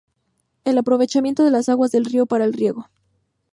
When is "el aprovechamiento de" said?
0.63-1.51